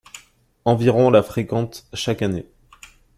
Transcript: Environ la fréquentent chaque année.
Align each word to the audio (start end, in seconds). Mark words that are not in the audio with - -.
Environ 0.65 1.11
la 1.11 1.21
fréquentent 1.21 1.85
chaque 1.93 2.23
année. 2.23 2.47